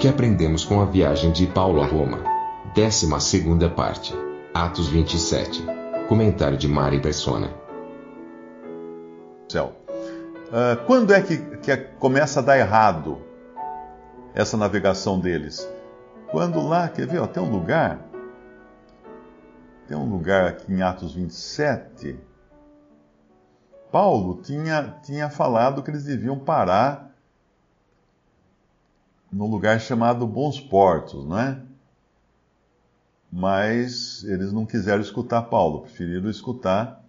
[0.00, 2.24] Que aprendemos com a viagem de Paulo a Roma?
[2.74, 4.14] Décima segunda parte.
[4.54, 5.62] Atos 27.
[6.08, 7.52] Comentário de Mari Persona.
[9.46, 9.74] Céu.
[9.88, 13.20] Uh, quando é que, que começa a dar errado
[14.34, 15.68] essa navegação deles?
[16.30, 18.00] Quando lá, quer ver, ó, tem um lugar,
[19.86, 22.18] tem um lugar aqui em Atos 27,
[23.92, 27.09] Paulo tinha, tinha falado que eles deviam parar
[29.32, 31.60] num lugar chamado Bons Portos, não é?
[33.32, 37.04] Mas eles não quiseram escutar Paulo, preferiram escutar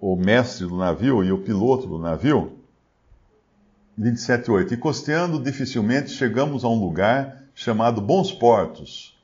[0.00, 2.58] o mestre do navio e o piloto do navio.
[3.98, 4.72] 27,8.
[4.72, 9.16] E costeando dificilmente chegamos a um lugar chamado Bons Portos,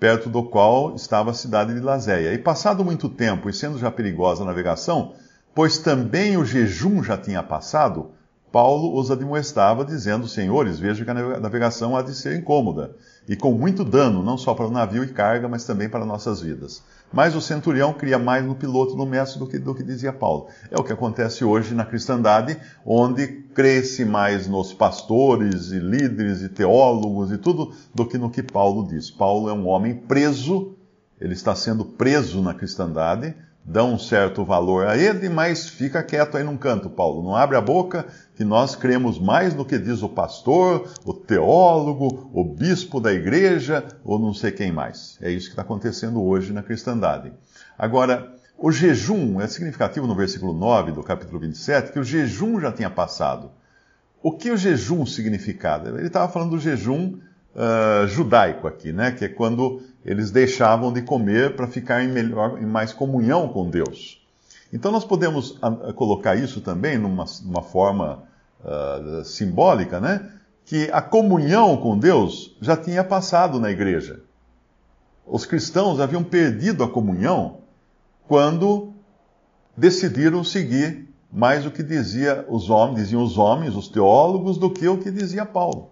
[0.00, 2.32] perto do qual estava a cidade de Lazéia.
[2.32, 5.14] E passado muito tempo, e sendo já perigosa a navegação,
[5.54, 8.10] pois também o jejum já tinha passado,
[8.52, 12.94] Paulo os admoestava, dizendo: Senhores, vejo que a navegação há de ser incômoda,
[13.26, 16.42] e com muito dano, não só para o navio e carga, mas também para nossas
[16.42, 16.82] vidas.
[17.10, 20.48] Mas o centurião cria mais no piloto, no mestre, do que, do que dizia Paulo.
[20.70, 26.48] É o que acontece hoje na cristandade, onde cresce mais nos pastores e líderes e
[26.48, 29.10] teólogos e tudo, do que no que Paulo diz.
[29.10, 30.74] Paulo é um homem preso,
[31.20, 33.34] ele está sendo preso na cristandade,
[33.64, 37.22] dão um certo valor a ele, mas fica quieto aí num canto, Paulo.
[37.22, 42.30] Não abre a boca, que nós cremos mais no que diz o pastor, o teólogo,
[42.32, 45.16] o bispo da igreja, ou não sei quem mais.
[45.20, 47.32] É isso que está acontecendo hoje na cristandade.
[47.78, 52.72] Agora, o jejum é significativo no versículo 9 do capítulo 27, que o jejum já
[52.72, 53.50] tinha passado.
[54.22, 55.88] O que o jejum significava?
[55.88, 57.18] Ele estava falando do jejum
[57.54, 59.12] uh, judaico aqui, né?
[59.12, 63.68] Que é quando eles deixavam de comer para ficar em, melhor, em mais comunhão com
[63.68, 64.20] Deus.
[64.72, 68.22] Então nós podemos uh, colocar isso também numa, numa forma
[68.64, 70.30] uh, simbólica, né?
[70.64, 74.20] Que a comunhão com Deus já tinha passado na igreja.
[75.26, 77.58] Os cristãos haviam perdido a comunhão
[78.26, 78.92] quando
[79.76, 84.86] decidiram seguir mais o que dizia os homens, diziam os homens, os teólogos, do que
[84.86, 85.91] o que dizia Paulo.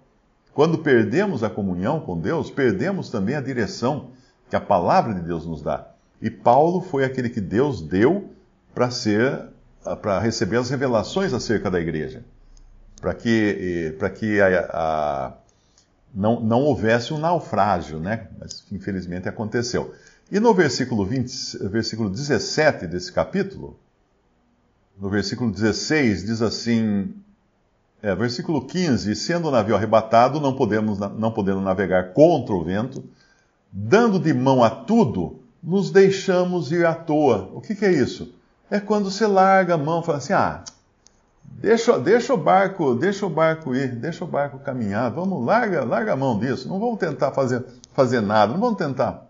[0.54, 4.10] Quando perdemos a comunhão com Deus, perdemos também a direção
[4.48, 5.88] que a palavra de Deus nos dá.
[6.20, 8.30] E Paulo foi aquele que Deus deu
[8.74, 9.48] para ser
[10.02, 12.22] para receber as revelações acerca da igreja,
[13.00, 15.32] para que para que a, a,
[16.14, 18.28] não, não houvesse um naufrágio, né?
[18.38, 19.94] Mas infelizmente aconteceu.
[20.30, 23.78] E no versículo 20, versículo 17 desse capítulo,
[24.98, 27.14] no versículo 16 diz assim:
[28.02, 33.04] é, versículo 15: Sendo o navio arrebatado, não, podemos, não podendo navegar contra o vento,
[33.70, 37.50] dando de mão a tudo, nos deixamos ir à toa.
[37.54, 38.34] O que, que é isso?
[38.70, 40.64] É quando você larga a mão e fala assim: ah,
[41.44, 46.12] deixa, deixa o barco, deixa o barco ir, deixa o barco caminhar, vamos, larga, larga
[46.12, 49.26] a mão disso, não vamos tentar fazer, fazer nada, não vamos tentar.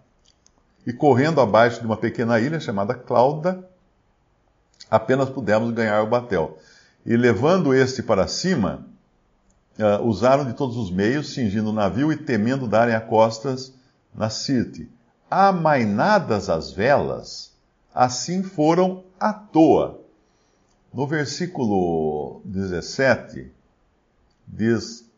[0.87, 3.69] E correndo abaixo de uma pequena ilha chamada Clauda,
[4.91, 6.59] apenas pudemos ganhar o batel
[7.05, 8.87] e levando este para cima,
[9.79, 13.73] uh, usaram de todos os meios, cingindo o navio e temendo darem a costas
[14.15, 14.91] na Sirte.
[15.31, 17.53] Amainadas as velas,
[17.95, 20.01] assim foram à toa.
[20.93, 23.51] No versículo 17,
[24.47, 25.09] diz: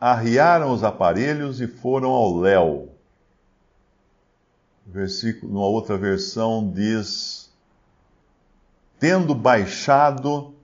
[0.00, 2.90] Arriaram os aparelhos e foram ao léu.
[4.84, 7.50] Versículo, numa outra versão diz:
[8.98, 10.57] Tendo baixado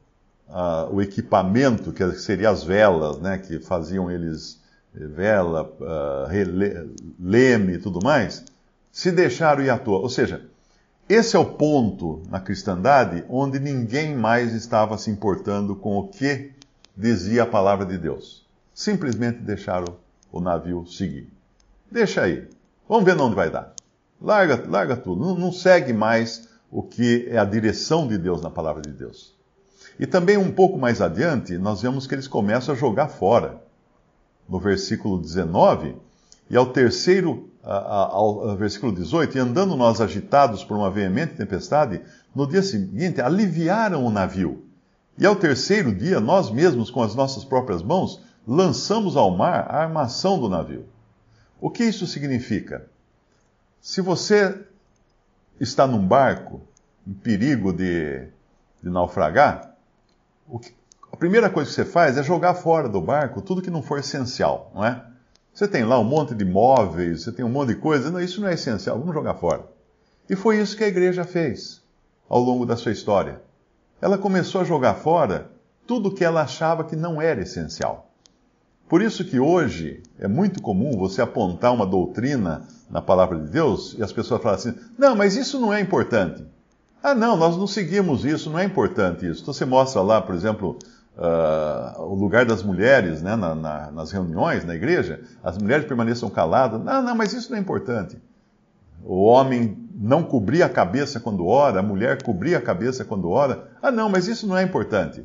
[0.91, 4.61] o equipamento, que seria as velas, né, que faziam eles
[4.95, 8.45] eh, vela, uh, rele, leme e tudo mais,
[8.93, 9.99] se deixaram ir à toa.
[9.99, 10.43] Ou seja,
[11.09, 16.53] esse é o ponto na cristandade onde ninguém mais estava se importando com o que
[16.97, 18.47] dizia a palavra de Deus.
[18.73, 19.97] Simplesmente deixaram
[20.31, 21.29] o navio seguir.
[21.91, 22.49] Deixa aí.
[22.89, 23.75] Vamos ver onde vai dar.
[24.21, 25.25] Larga, larga tudo.
[25.25, 29.34] Não, não segue mais o que é a direção de Deus na palavra de Deus.
[29.99, 33.63] E também um pouco mais adiante, nós vemos que eles começam a jogar fora.
[34.49, 35.97] No versículo 19,
[36.51, 42.03] e ao terceiro, ao, versículo 18, e andando nós agitados por uma veemente tempestade,
[42.35, 44.65] no dia seguinte aliviaram o navio
[45.17, 49.79] E ao terceiro dia, nós mesmos, com as nossas próprias mãos, lançamos ao mar a
[49.79, 50.85] armação do navio.
[51.61, 52.87] O que isso significa?
[53.81, 54.61] Se você
[55.59, 56.61] está num barco
[57.07, 58.27] em perigo de,
[58.83, 59.74] de naufragar,
[60.61, 60.75] que,
[61.13, 63.99] a primeira coisa que você faz é jogar fora do barco tudo que não for
[63.99, 65.05] essencial, não é?
[65.53, 68.41] Você tem lá um monte de móveis, você tem um monte de coisa, não, isso
[68.41, 69.65] não é essencial, vamos jogar fora.
[70.29, 71.83] E foi isso que a igreja fez
[72.29, 73.41] ao longo da sua história.
[74.01, 75.51] Ela começou a jogar fora
[75.87, 78.11] tudo que ela achava que não era essencial.
[78.89, 83.95] Por isso que hoje é muito comum você apontar uma doutrina na palavra de Deus
[83.99, 86.45] e as pessoas falam assim: não, mas isso não é importante.
[87.05, 89.43] Ah, não, nós não seguimos isso, não é importante isso.
[89.43, 90.79] Então você mostra lá, por exemplo,
[91.19, 96.31] uh, o lugar das mulheres né, na, na, nas reuniões, na igreja, as mulheres permaneçam
[96.31, 96.83] caladas.
[96.83, 98.17] Não, não, mas isso não é importante.
[99.05, 103.69] O homem não cobrir a cabeça quando ora, a mulher cobrir a cabeça quando ora.
[103.83, 105.21] Ah, não, mas isso não é importante.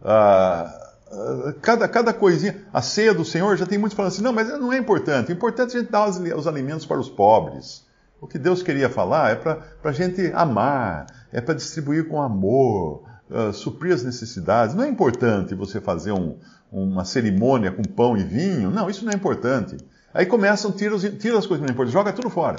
[0.00, 4.48] Uh, cada, cada coisinha, a ceia do Senhor, já tem muitos falando assim, não, mas
[4.48, 5.30] não é importante.
[5.30, 7.86] O importante é a gente dar os alimentos para os pobres.
[8.20, 13.04] O que Deus queria falar é para a gente amar, é para distribuir com amor,
[13.30, 14.74] uh, suprir as necessidades.
[14.74, 16.36] Não é importante você fazer um,
[16.70, 18.70] uma cerimônia com pão e vinho.
[18.70, 19.76] Não, isso não é importante.
[20.12, 21.06] Aí começam, tira, as
[21.46, 22.58] coisas não é importante, joga tudo fora.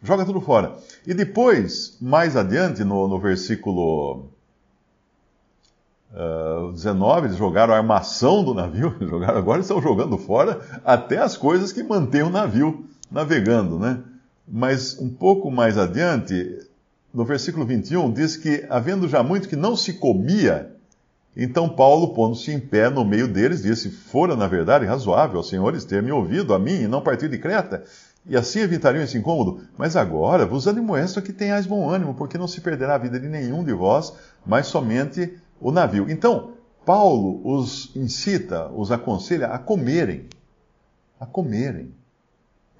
[0.00, 0.76] Joga tudo fora.
[1.06, 4.30] E depois, mais adiante, no, no versículo
[6.12, 11.18] uh, ah, 19, eles jogaram a armação do navio, jogaram, agora estão jogando fora até
[11.18, 14.02] as coisas que mantêm o navio navegando, né?
[14.46, 16.58] Mas um pouco mais adiante,
[17.12, 20.72] no versículo 21, diz que, havendo já muito que não se comia,
[21.36, 26.02] então Paulo, pondo-se em pé no meio deles, disse: Fora, na verdade, razoável senhores ter
[26.02, 27.84] me ouvido a mim e não partir de Creta,
[28.26, 29.62] e assim evitariam esse incômodo.
[29.76, 33.28] Mas agora vos admoesto que tenhais bom ânimo, porque não se perderá a vida de
[33.28, 34.12] nenhum de vós,
[34.44, 36.10] mas somente o navio.
[36.10, 36.52] Então,
[36.84, 40.26] Paulo os incita, os aconselha a comerem.
[41.18, 41.94] A comerem.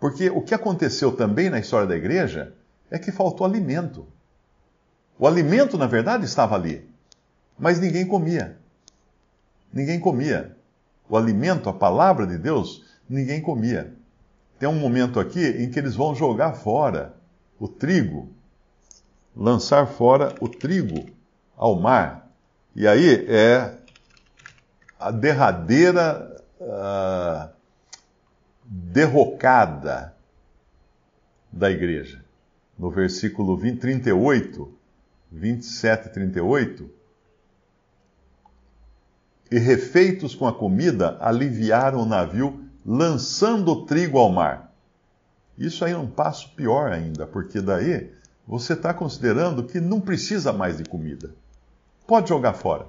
[0.02, 2.52] Porque o que aconteceu também na história da igreja
[2.90, 4.04] é que faltou alimento.
[5.16, 6.90] O alimento, na verdade, estava ali,
[7.56, 8.58] mas ninguém comia.
[9.72, 10.56] Ninguém comia.
[11.08, 13.94] O alimento, a palavra de Deus, ninguém comia.
[14.58, 17.14] Tem um momento aqui em que eles vão jogar fora
[17.56, 18.28] o trigo,
[19.36, 21.06] lançar fora o trigo
[21.56, 22.28] ao mar.
[22.74, 23.78] E aí é
[24.98, 27.61] a derradeira uh,
[28.72, 30.16] derrocada
[31.52, 32.24] da igreja.
[32.78, 34.72] No versículo 20, 38,
[35.30, 36.90] 27 e 38.
[39.50, 44.72] E refeitos com a comida, aliviaram o navio, lançando o trigo ao mar.
[45.58, 48.10] Isso aí é um passo pior ainda, porque daí
[48.48, 51.34] você está considerando que não precisa mais de comida.
[52.06, 52.86] Pode jogar fora.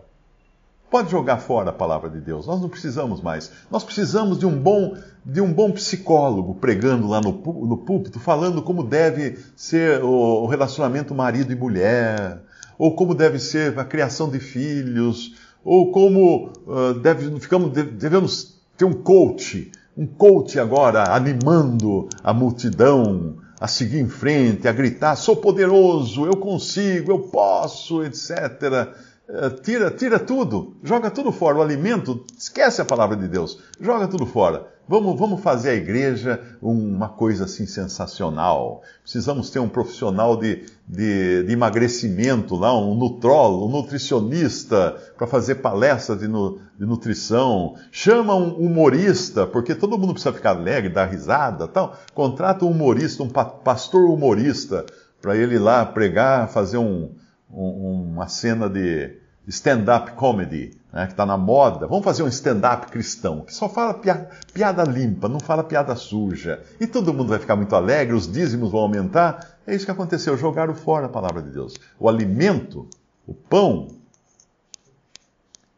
[0.93, 2.45] Pode jogar fora a palavra de Deus.
[2.45, 3.51] Nós não precisamos mais.
[3.71, 4.95] Nós precisamos de um bom,
[5.25, 11.15] de um bom psicólogo pregando lá no, no púlpito, falando como deve ser o relacionamento
[11.15, 12.43] marido e mulher,
[12.77, 15.33] ou como deve ser a criação de filhos,
[15.65, 23.37] ou como uh, deve, ficamos, devemos ter um coach, um coach agora animando a multidão
[23.59, 28.93] a seguir em frente, a gritar: sou poderoso, eu consigo, eu posso, etc.
[29.29, 31.57] Eh, tira, tira tudo, joga tudo fora.
[31.57, 34.67] O alimento, esquece a palavra de Deus, joga tudo fora.
[34.85, 38.81] Vamos, vamos fazer a igreja uma coisa assim sensacional.
[39.01, 45.55] Precisamos ter um profissional de, de, de emagrecimento lá, um nutrólogo, um nutricionista para fazer
[45.55, 47.75] palestra de, nu, de, nutrição.
[47.93, 51.97] Chama um humorista, porque todo mundo precisa ficar alegre, dar risada tal.
[52.13, 54.85] Contrata um humorista, um pastor humorista,
[55.21, 57.09] para ele lá pregar, fazer um,
[57.53, 59.17] um, uma cena de
[59.47, 61.87] stand-up comedy, né, que está na moda.
[61.87, 66.63] Vamos fazer um stand-up cristão, que só fala piada, piada, limpa, não fala piada suja.
[66.79, 69.57] E todo mundo vai ficar muito alegre, os dízimos vão aumentar.
[69.67, 71.75] É isso que aconteceu, jogaram fora a palavra de Deus.
[71.99, 72.87] O alimento,
[73.27, 73.87] o pão,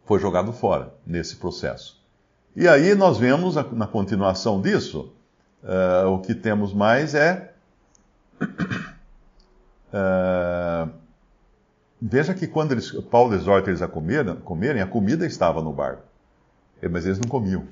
[0.05, 1.99] foi jogado fora nesse processo.
[2.55, 5.11] E aí nós vemos, na continuação disso,
[5.63, 7.53] uh, o que temos mais é.
[9.91, 10.89] Uh,
[12.07, 16.03] Veja que quando eles, Paulo exorta eles a comer, comerem, a comida estava no barco.
[16.79, 17.65] É, mas eles não comiam.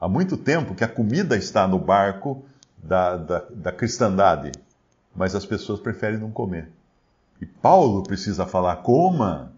[0.00, 2.44] Há muito tempo que a comida está no barco
[2.76, 4.50] da, da, da cristandade,
[5.14, 6.68] mas as pessoas preferem não comer.
[7.40, 9.52] E Paulo precisa falar: coma,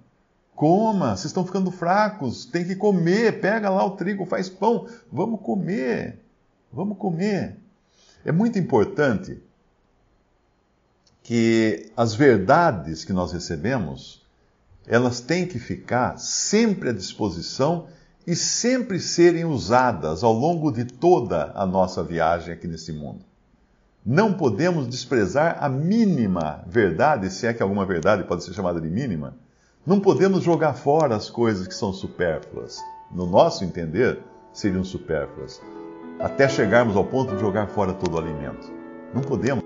[0.54, 5.40] coma, vocês estão ficando fracos, tem que comer, pega lá o trigo, faz pão, vamos
[5.40, 6.18] comer,
[6.70, 7.56] vamos comer.
[8.26, 9.42] É muito importante
[11.26, 14.24] que as verdades que nós recebemos,
[14.86, 17.88] elas têm que ficar sempre à disposição
[18.24, 23.24] e sempre serem usadas ao longo de toda a nossa viagem aqui nesse mundo.
[24.04, 28.88] Não podemos desprezar a mínima verdade, se é que alguma verdade pode ser chamada de
[28.88, 29.34] mínima.
[29.84, 32.78] Não podemos jogar fora as coisas que são supérfluas.
[33.10, 34.20] No nosso entender,
[34.52, 35.60] seriam supérfluas.
[36.20, 38.72] Até chegarmos ao ponto de jogar fora todo o alimento.
[39.12, 39.65] Não podemos.